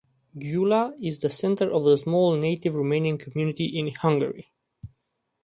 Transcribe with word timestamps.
Gyula 0.35 0.95
is 0.99 1.19
the 1.19 1.29
center 1.29 1.69
of 1.71 1.83
the 1.83 1.95
small 1.95 2.35
native 2.35 2.73
Romanian 2.73 3.19
community 3.19 3.65
in 3.77 3.93
Hungary. 3.93 4.47